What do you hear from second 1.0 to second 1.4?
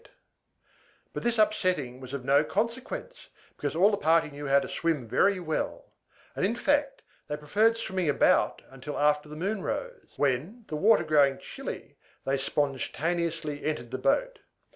But this